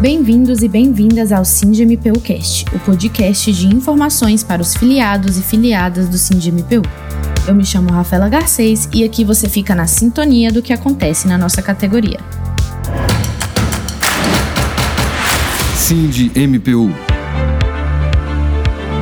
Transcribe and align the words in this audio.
Bem-vindos 0.00 0.62
e 0.62 0.68
bem-vindas 0.68 1.32
ao 1.32 1.44
SINDMPU 1.44 2.20
Cast, 2.20 2.64
o 2.72 2.78
podcast 2.78 3.52
de 3.52 3.66
informações 3.66 4.44
para 4.44 4.62
os 4.62 4.76
filiados 4.76 5.36
e 5.36 5.42
filiadas 5.42 6.08
do 6.08 6.16
SINDMPU. 6.16 6.82
Eu 7.48 7.52
me 7.52 7.66
chamo 7.66 7.90
Rafaela 7.90 8.28
Garcês 8.28 8.88
e 8.94 9.02
aqui 9.02 9.24
você 9.24 9.48
fica 9.48 9.74
na 9.74 9.88
sintonia 9.88 10.52
do 10.52 10.62
que 10.62 10.72
acontece 10.72 11.26
na 11.26 11.36
nossa 11.36 11.60
categoria. 11.60 12.20
SINDMPU 15.74 17.07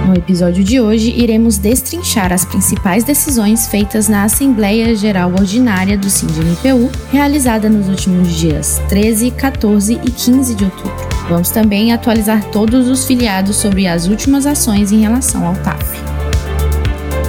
no 0.07 0.15
episódio 0.15 0.63
de 0.63 0.81
hoje, 0.81 1.13
iremos 1.17 1.59
destrinchar 1.59 2.33
as 2.33 2.45
principais 2.45 3.03
decisões 3.03 3.67
feitas 3.67 4.09
na 4.09 4.25
Assembleia 4.25 4.95
Geral 4.95 5.33
Ordinária 5.33 5.99
do 5.99 6.09
SINDMPU, 6.09 6.91
realizada 7.11 7.69
nos 7.69 7.89
últimos 7.89 8.35
dias 8.35 8.81
13, 8.89 9.33
14 9.33 9.95
e 9.95 10.11
15 10.11 10.55
de 10.55 10.65
outubro. 10.65 10.95
Vamos 11.29 11.51
também 11.51 11.93
atualizar 11.93 12.45
todos 12.51 12.89
os 12.89 13.05
filiados 13.05 13.57
sobre 13.57 13.87
as 13.87 14.07
últimas 14.07 14.47
ações 14.47 14.93
em 14.93 15.01
relação 15.01 15.47
ao 15.47 15.55
TAF. 15.57 16.01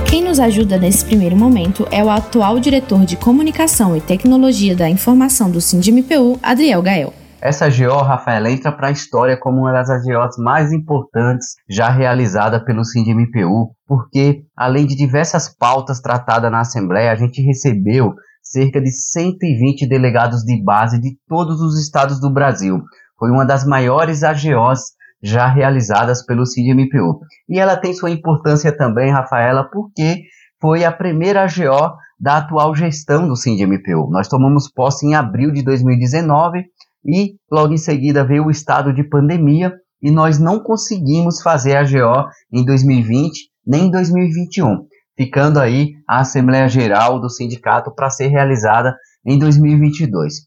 Quem 0.08 0.24
nos 0.24 0.40
ajuda 0.40 0.78
nesse 0.78 1.04
primeiro 1.04 1.36
momento 1.36 1.88
é 1.92 2.04
o 2.04 2.10
atual 2.10 2.60
diretor 2.60 3.06
de 3.06 3.18
Comunicação 3.18 3.98
e 3.98 4.02
Tecnologia 4.02 4.76
da 4.76 4.90
Informação 4.90 5.50
do 5.50 5.60
SINDMPU, 5.60 6.40
Adriel 6.42 6.82
Gael. 6.82 7.14
Essa 7.40 7.70
GO, 7.70 8.02
Rafael, 8.02 8.48
entra 8.48 8.72
para 8.72 8.88
a 8.88 8.92
história 8.92 9.38
como 9.38 9.62
uma 9.62 9.72
das 9.72 10.04
GOs 10.04 10.38
mais 10.40 10.72
importantes 10.72 11.56
já 11.70 11.88
realizada 11.88 12.64
pelo 12.66 12.84
SINDMPU, 12.84 13.76
porque, 13.88 14.44
além 14.56 14.88
de 14.88 14.96
diversas 14.96 15.48
pautas 15.48 16.00
tratadas 16.00 16.52
na 16.52 16.62
Assembleia, 16.62 17.12
a 17.12 17.16
gente 17.16 17.40
recebeu 17.42 18.16
cerca 18.42 18.82
de 18.82 18.92
120 18.92 19.88
delegados 19.88 20.42
de 20.42 20.64
base 20.64 21.00
de 21.00 21.16
todos 21.28 21.62
os 21.62 21.80
estados 21.80 22.20
do 22.20 22.34
Brasil. 22.34 22.82
Foi 23.20 23.30
uma 23.30 23.46
das 23.46 23.64
maiores 23.66 24.24
AGOs 24.24 24.80
já 25.22 25.48
realizadas 25.48 26.26
pelo 26.26 26.46
CIDMPU. 26.46 27.20
E 27.48 27.60
ela 27.60 27.78
tem 27.78 27.94
sua 27.94 28.10
importância 28.10 28.76
também, 28.76 29.12
Rafaela, 29.12 29.70
porque 29.72 30.24
foi 30.60 30.84
a 30.84 30.92
primeira 30.92 31.44
AGO 31.44 31.98
da 32.20 32.38
atual 32.38 32.76
gestão 32.76 33.28
do 33.28 33.36
CIDMPU. 33.36 34.10
Nós 34.10 34.28
tomamos 34.28 34.72
posse 34.72 35.06
em 35.06 35.14
abril 35.14 35.52
de 35.52 35.64
2019 35.64 36.66
e 37.06 37.36
logo 37.52 37.74
em 37.74 37.78
seguida 37.78 38.26
veio 38.26 38.46
o 38.46 38.52
estado 38.52 38.94
de 38.94 39.04
pandemia 39.04 39.74
e 40.02 40.12
nós 40.12 40.40
não 40.40 40.60
conseguimos 40.60 41.42
fazer 41.42 41.76
a 41.76 41.84
GO 41.84 42.28
em 42.52 42.64
2020 42.64 43.50
nem 43.66 43.86
em 43.86 43.92
2021, 43.92 44.88
ficando 45.18 45.60
aí 45.60 45.92
a 46.08 46.22
Assembleia 46.22 46.70
Geral 46.70 47.20
do 47.20 47.30
sindicato 47.30 47.94
para 47.94 48.10
ser 48.10 48.28
realizada 48.28 48.96
em 49.26 49.38
2022. 49.38 50.47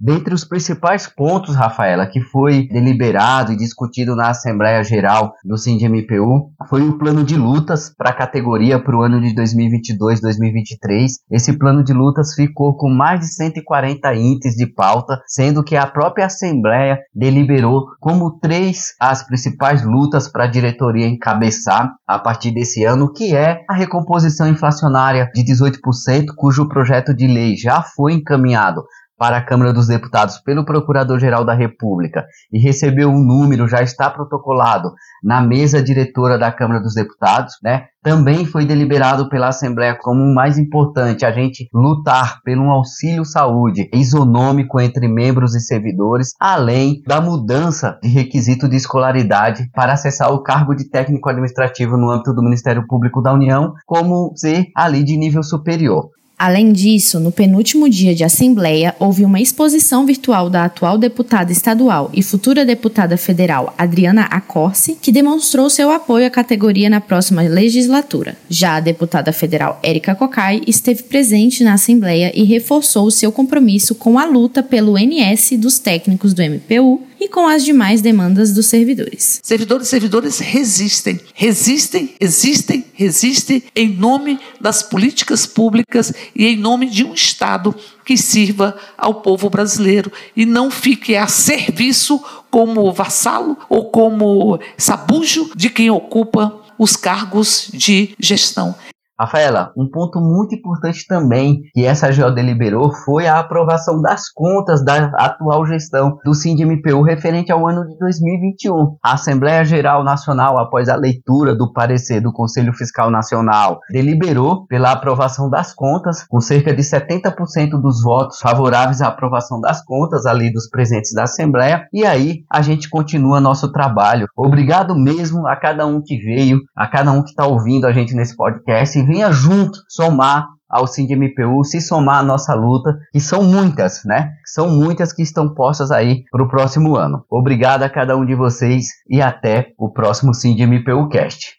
Dentre 0.00 0.34
os 0.34 0.44
principais 0.44 1.06
pontos, 1.06 1.54
Rafaela, 1.54 2.06
que 2.06 2.20
foi 2.20 2.66
deliberado 2.66 3.52
e 3.52 3.56
discutido 3.56 4.16
na 4.16 4.30
Assembleia 4.30 4.82
Geral 4.82 5.32
do 5.44 5.56
SINDMPU, 5.56 6.50
foi 6.68 6.82
o 6.82 6.98
plano 6.98 7.22
de 7.22 7.36
lutas 7.36 7.94
para 7.96 8.10
a 8.10 8.14
categoria 8.14 8.82
para 8.82 8.96
o 8.96 9.02
ano 9.02 9.20
de 9.20 9.32
2022-2023. 9.34 11.06
Esse 11.30 11.56
plano 11.56 11.84
de 11.84 11.92
lutas 11.92 12.34
ficou 12.34 12.76
com 12.76 12.90
mais 12.90 13.20
de 13.20 13.26
140 13.34 14.14
itens 14.14 14.56
de 14.56 14.66
pauta, 14.66 15.22
sendo 15.28 15.62
que 15.62 15.76
a 15.76 15.86
própria 15.86 16.26
Assembleia 16.26 16.98
deliberou 17.14 17.86
como 18.00 18.38
três 18.40 18.94
as 19.00 19.24
principais 19.24 19.84
lutas 19.84 20.26
para 20.26 20.44
a 20.44 20.50
diretoria 20.50 21.06
encabeçar 21.06 21.94
a 22.06 22.18
partir 22.18 22.50
desse 22.50 22.84
ano, 22.84 23.12
que 23.12 23.34
é 23.34 23.62
a 23.70 23.74
recomposição 23.74 24.48
inflacionária 24.48 25.30
de 25.32 25.44
18%, 25.44 26.34
cujo 26.36 26.68
projeto 26.68 27.14
de 27.14 27.28
lei 27.28 27.56
já 27.56 27.80
foi 27.80 28.14
encaminhado 28.14 28.82
para 29.16 29.36
a 29.36 29.42
Câmara 29.42 29.72
dos 29.72 29.86
Deputados 29.86 30.38
pelo 30.38 30.64
Procurador-Geral 30.64 31.44
da 31.44 31.54
República 31.54 32.24
e 32.52 32.58
recebeu 32.58 33.08
um 33.08 33.18
número, 33.18 33.68
já 33.68 33.82
está 33.82 34.10
protocolado 34.10 34.92
na 35.22 35.40
mesa 35.40 35.82
diretora 35.82 36.38
da 36.38 36.50
Câmara 36.50 36.80
dos 36.80 36.94
Deputados, 36.94 37.54
né? 37.62 37.86
Também 38.02 38.44
foi 38.44 38.66
deliberado 38.66 39.30
pela 39.30 39.48
Assembleia 39.48 39.96
como 39.98 40.22
o 40.22 40.34
mais 40.34 40.58
importante 40.58 41.24
a 41.24 41.32
gente 41.32 41.68
lutar 41.72 42.42
pelo 42.42 42.64
um 42.64 42.70
auxílio 42.70 43.24
saúde 43.24 43.88
isonômico 43.94 44.78
entre 44.78 45.08
membros 45.08 45.54
e 45.54 45.60
servidores, 45.60 46.34
além 46.38 47.00
da 47.06 47.20
mudança 47.20 47.98
de 48.02 48.08
requisito 48.08 48.68
de 48.68 48.76
escolaridade 48.76 49.70
para 49.72 49.94
acessar 49.94 50.30
o 50.32 50.42
cargo 50.42 50.74
de 50.74 50.90
técnico 50.90 51.30
administrativo 51.30 51.96
no 51.96 52.10
âmbito 52.10 52.34
do 52.34 52.42
Ministério 52.42 52.86
Público 52.86 53.22
da 53.22 53.32
União, 53.32 53.72
como 53.86 54.32
ser 54.36 54.66
ali 54.76 55.02
de 55.02 55.16
nível 55.16 55.42
superior. 55.42 56.10
Além 56.36 56.72
disso, 56.72 57.20
no 57.20 57.30
penúltimo 57.30 57.88
dia 57.88 58.14
de 58.14 58.24
Assembleia, 58.24 58.94
houve 58.98 59.24
uma 59.24 59.40
exposição 59.40 60.04
virtual 60.04 60.50
da 60.50 60.64
atual 60.64 60.98
deputada 60.98 61.52
estadual 61.52 62.10
e 62.12 62.22
futura 62.22 62.64
deputada 62.64 63.16
federal 63.16 63.72
Adriana 63.78 64.22
Acorce, 64.22 64.98
que 65.00 65.12
demonstrou 65.12 65.70
seu 65.70 65.90
apoio 65.92 66.26
à 66.26 66.30
categoria 66.30 66.90
na 66.90 67.00
próxima 67.00 67.42
legislatura. 67.42 68.36
Já 68.48 68.76
a 68.76 68.80
deputada 68.80 69.32
federal 69.32 69.78
Érica 69.82 70.14
Cocai 70.14 70.60
esteve 70.66 71.04
presente 71.04 71.62
na 71.62 71.74
Assembleia 71.74 72.32
e 72.34 72.42
reforçou 72.42 73.10
seu 73.10 73.30
compromisso 73.30 73.94
com 73.94 74.18
a 74.18 74.24
luta 74.24 74.62
pelo 74.62 74.98
NS 74.98 75.52
dos 75.56 75.78
técnicos 75.78 76.34
do 76.34 76.42
MPU 76.42 77.00
e 77.24 77.28
com 77.28 77.48
as 77.48 77.64
demais 77.64 78.02
demandas 78.02 78.52
dos 78.52 78.66
servidores. 78.66 79.40
Servidores 79.42 79.86
e 79.86 79.90
servidores 79.90 80.38
resistem, 80.40 81.18
resistem, 81.32 82.14
existem, 82.20 82.84
resistem 82.92 83.62
em 83.74 83.88
nome 83.88 84.38
das 84.60 84.82
políticas 84.82 85.46
públicas 85.46 86.12
e 86.36 86.44
em 86.44 86.54
nome 86.54 86.84
de 86.90 87.02
um 87.02 87.14
Estado 87.14 87.74
que 88.04 88.14
sirva 88.18 88.76
ao 88.98 89.22
povo 89.22 89.48
brasileiro 89.48 90.12
e 90.36 90.44
não 90.44 90.70
fique 90.70 91.16
a 91.16 91.26
serviço 91.26 92.22
como 92.50 92.92
vassalo 92.92 93.56
ou 93.70 93.86
como 93.90 94.60
sabujo 94.76 95.50
de 95.56 95.70
quem 95.70 95.90
ocupa 95.90 96.60
os 96.78 96.94
cargos 96.94 97.70
de 97.72 98.14
gestão. 98.20 98.74
Rafaela, 99.18 99.72
um 99.76 99.88
ponto 99.88 100.20
muito 100.20 100.56
importante 100.56 101.06
também 101.06 101.62
que 101.72 101.84
essa 101.84 102.10
GO 102.10 102.34
deliberou 102.34 102.92
foi 103.04 103.28
a 103.28 103.38
aprovação 103.38 104.00
das 104.02 104.28
contas 104.28 104.84
da 104.84 105.04
atual 105.16 105.64
gestão 105.66 106.18
do 106.24 106.34
SINDMPU 106.34 107.00
referente 107.02 107.52
ao 107.52 107.64
ano 107.68 107.86
de 107.86 107.96
2021. 107.96 108.96
A 109.04 109.14
Assembleia 109.14 109.64
Geral 109.64 110.02
Nacional, 110.02 110.58
após 110.58 110.88
a 110.88 110.96
leitura 110.96 111.54
do 111.54 111.72
parecer 111.72 112.20
do 112.20 112.32
Conselho 112.32 112.72
Fiscal 112.72 113.08
Nacional, 113.08 113.78
deliberou 113.88 114.66
pela 114.66 114.90
aprovação 114.90 115.48
das 115.48 115.72
contas, 115.72 116.26
com 116.26 116.40
cerca 116.40 116.74
de 116.74 116.82
70% 116.82 117.80
dos 117.80 118.02
votos 118.02 118.40
favoráveis 118.40 119.00
à 119.00 119.06
aprovação 119.06 119.60
das 119.60 119.84
contas 119.84 120.26
ali 120.26 120.52
dos 120.52 120.68
presentes 120.68 121.12
da 121.14 121.22
Assembleia, 121.22 121.86
e 121.92 122.04
aí 122.04 122.40
a 122.50 122.62
gente 122.62 122.90
continua 122.90 123.40
nosso 123.40 123.70
trabalho. 123.70 124.26
Obrigado 124.36 124.96
mesmo 124.96 125.46
a 125.46 125.54
cada 125.54 125.86
um 125.86 126.02
que 126.04 126.16
veio, 126.16 126.58
a 126.76 126.88
cada 126.88 127.12
um 127.12 127.22
que 127.22 127.30
está 127.30 127.46
ouvindo 127.46 127.86
a 127.86 127.92
gente 127.92 128.12
nesse 128.12 128.36
podcast 128.36 129.03
venha 129.04 129.30
junto 129.30 129.78
somar 129.88 130.48
ao 130.74 130.88
SINDMPU, 130.88 131.64
se 131.64 131.80
somar 131.80 132.18
à 132.18 132.22
nossa 132.22 132.52
luta, 132.52 132.98
que 133.12 133.20
são 133.20 133.44
muitas, 133.44 134.02
né? 134.04 134.32
São 134.44 134.68
muitas 134.68 135.12
que 135.12 135.22
estão 135.22 135.54
postas 135.54 135.92
aí 135.92 136.24
para 136.32 136.42
o 136.42 136.48
próximo 136.48 136.96
ano. 136.96 137.24
Obrigado 137.30 137.84
a 137.84 137.88
cada 137.88 138.16
um 138.16 138.26
de 138.26 138.34
vocês 138.34 138.86
e 139.08 139.22
até 139.22 139.68
o 139.78 139.88
próximo 139.88 140.34
SINDMPU 140.34 141.08
Cast. 141.08 141.54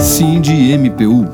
SINDMPU 0.00 1.26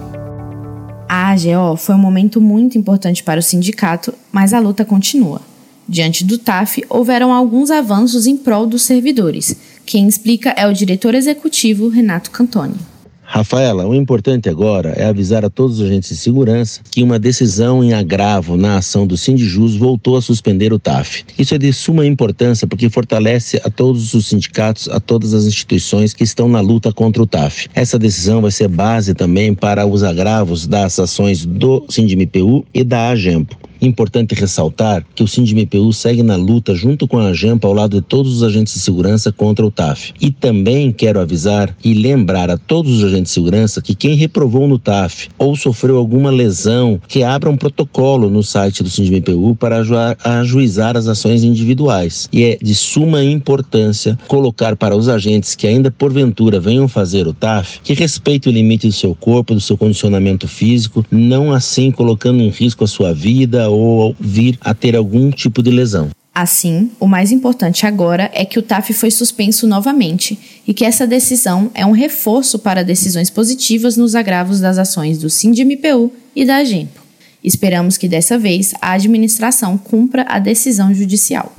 A 1.08 1.30
AGO 1.30 1.76
foi 1.76 1.94
um 1.94 1.98
momento 1.98 2.40
muito 2.40 2.76
importante 2.76 3.22
para 3.22 3.38
o 3.38 3.42
sindicato, 3.42 4.12
mas 4.32 4.52
a 4.52 4.58
luta 4.58 4.84
continua. 4.84 5.40
Diante 5.88 6.24
do 6.24 6.38
TAF, 6.38 6.82
houveram 6.88 7.32
alguns 7.32 7.70
avanços 7.70 8.26
em 8.26 8.36
prol 8.36 8.66
dos 8.66 8.82
servidores. 8.82 9.56
Quem 9.86 10.08
explica 10.08 10.50
é 10.56 10.66
o 10.66 10.72
diretor 10.72 11.14
executivo 11.14 11.88
Renato 11.88 12.30
Cantoni. 12.30 12.93
Rafaela, 13.34 13.84
o 13.84 13.96
importante 13.96 14.48
agora 14.48 14.90
é 14.90 15.06
avisar 15.06 15.44
a 15.44 15.50
todos 15.50 15.80
os 15.80 15.86
agentes 15.86 16.10
de 16.10 16.16
segurança 16.16 16.80
que 16.88 17.02
uma 17.02 17.18
decisão 17.18 17.82
em 17.82 17.92
agravo 17.92 18.56
na 18.56 18.76
ação 18.76 19.08
do 19.08 19.16
Sindijus 19.16 19.74
voltou 19.74 20.16
a 20.16 20.22
suspender 20.22 20.72
o 20.72 20.78
TAF. 20.78 21.24
Isso 21.36 21.52
é 21.52 21.58
de 21.58 21.72
suma 21.72 22.06
importância 22.06 22.64
porque 22.64 22.88
fortalece 22.88 23.60
a 23.64 23.68
todos 23.68 24.14
os 24.14 24.28
sindicatos, 24.28 24.88
a 24.88 25.00
todas 25.00 25.34
as 25.34 25.46
instituições 25.46 26.14
que 26.14 26.22
estão 26.22 26.48
na 26.48 26.60
luta 26.60 26.92
contra 26.92 27.20
o 27.20 27.26
TAF. 27.26 27.66
Essa 27.74 27.98
decisão 27.98 28.40
vai 28.40 28.52
ser 28.52 28.68
base 28.68 29.14
também 29.14 29.52
para 29.52 29.84
os 29.84 30.04
agravos 30.04 30.68
das 30.68 30.96
ações 31.00 31.44
do 31.44 31.84
Sindimpu 31.88 32.64
e 32.72 32.84
da 32.84 33.08
AGEMPO. 33.08 33.63
Importante 33.84 34.34
ressaltar 34.34 35.04
que 35.14 35.22
o 35.22 35.28
SINDMPU 35.28 35.92
segue 35.92 36.22
na 36.22 36.36
luta 36.36 36.74
junto 36.74 37.06
com 37.06 37.18
a 37.18 37.32
JAMPA 37.32 37.68
ao 37.68 37.74
lado 37.74 38.00
de 38.00 38.02
todos 38.02 38.36
os 38.36 38.42
agentes 38.42 38.74
de 38.74 38.80
segurança 38.80 39.30
contra 39.30 39.64
o 39.64 39.70
TAF. 39.70 40.12
E 40.20 40.30
também 40.30 40.90
quero 40.90 41.20
avisar 41.20 41.76
e 41.84 41.92
lembrar 41.92 42.50
a 42.50 42.56
todos 42.56 42.98
os 42.98 43.04
agentes 43.04 43.30
de 43.30 43.34
segurança 43.34 43.82
que 43.82 43.94
quem 43.94 44.14
reprovou 44.14 44.66
no 44.66 44.78
TAF 44.78 45.28
ou 45.38 45.54
sofreu 45.54 45.96
alguma 45.96 46.30
lesão, 46.30 47.00
que 47.06 47.22
abra 47.22 47.50
um 47.50 47.56
protocolo 47.56 48.30
no 48.30 48.42
site 48.42 48.82
do 48.82 48.88
SINDMPU 48.88 49.54
para 49.54 49.82
ajuizar 50.24 50.96
as 50.96 51.06
ações 51.06 51.44
individuais. 51.44 52.28
E 52.32 52.44
é 52.44 52.58
de 52.60 52.74
suma 52.74 53.22
importância 53.22 54.18
colocar 54.26 54.76
para 54.76 54.96
os 54.96 55.08
agentes 55.08 55.54
que 55.54 55.66
ainda 55.66 55.90
porventura 55.90 56.58
venham 56.58 56.88
fazer 56.88 57.26
o 57.26 57.34
TAF 57.34 57.80
que 57.82 57.94
respeitem 57.94 58.52
o 58.52 58.54
limite 58.54 58.86
do 58.86 58.92
seu 58.92 59.14
corpo, 59.14 59.54
do 59.54 59.60
seu 59.60 59.76
condicionamento 59.76 60.48
físico, 60.48 61.04
não 61.10 61.52
assim 61.52 61.90
colocando 61.90 62.40
em 62.40 62.48
risco 62.48 62.84
a 62.84 62.86
sua 62.86 63.12
vida 63.12 63.70
ou 63.76 64.14
vir 64.18 64.58
a 64.60 64.74
ter 64.74 64.96
algum 64.96 65.30
tipo 65.30 65.62
de 65.62 65.70
lesão. 65.70 66.10
Assim, 66.34 66.90
o 66.98 67.06
mais 67.06 67.30
importante 67.30 67.86
agora 67.86 68.28
é 68.34 68.44
que 68.44 68.58
o 68.58 68.62
TAF 68.62 68.92
foi 68.92 69.10
suspenso 69.10 69.68
novamente 69.68 70.36
e 70.66 70.74
que 70.74 70.84
essa 70.84 71.06
decisão 71.06 71.70
é 71.74 71.86
um 71.86 71.92
reforço 71.92 72.58
para 72.58 72.82
decisões 72.82 73.30
positivas 73.30 73.96
nos 73.96 74.16
agravos 74.16 74.58
das 74.58 74.76
ações 74.76 75.18
do 75.18 75.30
SINDMPU 75.30 76.12
e 76.34 76.44
da 76.44 76.56
AGEMPO. 76.56 77.00
Esperamos 77.42 77.96
que 77.96 78.08
dessa 78.08 78.36
vez 78.36 78.74
a 78.80 78.92
administração 78.92 79.78
cumpra 79.78 80.24
a 80.28 80.40
decisão 80.40 80.92
judicial. 80.92 81.54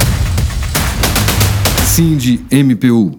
SINDMPU 1.86 3.16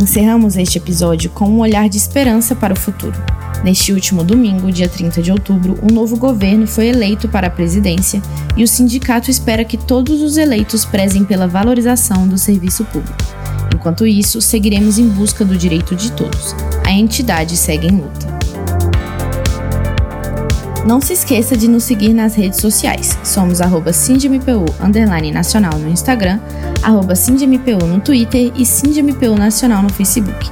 Encerramos 0.00 0.56
este 0.56 0.78
episódio 0.78 1.28
com 1.30 1.44
um 1.44 1.58
olhar 1.58 1.88
de 1.88 1.98
esperança 1.98 2.54
para 2.54 2.72
o 2.72 2.76
futuro. 2.76 3.39
Neste 3.62 3.92
último 3.92 4.24
domingo, 4.24 4.72
dia 4.72 4.88
30 4.88 5.20
de 5.20 5.30
outubro, 5.30 5.78
um 5.82 5.92
novo 5.92 6.16
governo 6.16 6.66
foi 6.66 6.88
eleito 6.88 7.28
para 7.28 7.48
a 7.48 7.50
presidência 7.50 8.22
e 8.56 8.64
o 8.64 8.68
sindicato 8.68 9.30
espera 9.30 9.64
que 9.64 9.76
todos 9.76 10.22
os 10.22 10.38
eleitos 10.38 10.84
prezem 10.84 11.24
pela 11.24 11.46
valorização 11.46 12.26
do 12.26 12.38
serviço 12.38 12.84
público. 12.86 13.18
Enquanto 13.74 14.06
isso, 14.06 14.40
seguiremos 14.40 14.98
em 14.98 15.08
busca 15.08 15.44
do 15.44 15.56
direito 15.56 15.94
de 15.94 16.10
todos. 16.12 16.54
A 16.84 16.92
entidade 16.92 17.56
segue 17.56 17.86
em 17.86 17.96
luta. 17.96 18.40
Não 20.86 21.00
se 21.00 21.12
esqueça 21.12 21.56
de 21.56 21.68
nos 21.68 21.84
seguir 21.84 22.14
nas 22.14 22.34
redes 22.34 22.58
sociais. 22.58 23.16
Somos 23.22 23.60
arroba 23.60 23.92
nacional 25.32 25.78
no 25.78 25.88
Instagram, 25.88 26.40
arroba 26.82 27.14
no 27.86 28.00
Twitter 28.00 28.50
e 28.56 28.64
SindMPU 28.64 29.36
Nacional 29.36 29.82
no 29.82 29.92
Facebook. 29.92 30.50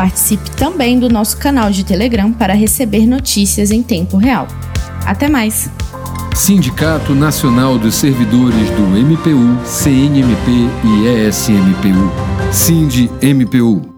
Participe 0.00 0.50
também 0.52 0.98
do 0.98 1.10
nosso 1.10 1.36
canal 1.36 1.70
de 1.70 1.84
Telegram 1.84 2.32
para 2.32 2.54
receber 2.54 3.06
notícias 3.06 3.70
em 3.70 3.82
tempo 3.82 4.16
real. 4.16 4.48
Até 5.04 5.28
mais! 5.28 5.70
Sindicato 6.34 7.14
Nacional 7.14 7.78
dos 7.78 7.96
Servidores 7.96 8.70
do 8.70 8.82
MPU, 8.96 9.62
CNMP 9.62 10.70
e 10.84 11.28
ESMPU. 11.28 12.10
SINDE-MPU 12.50 13.90